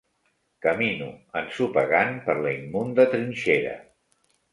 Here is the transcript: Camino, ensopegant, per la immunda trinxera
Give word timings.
Camino, 0.65 1.09
ensopegant, 1.41 2.17
per 2.29 2.35
la 2.45 2.53
immunda 2.61 3.05
trinxera 3.13 3.75